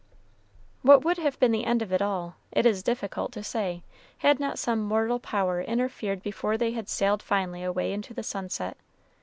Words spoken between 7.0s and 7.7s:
finally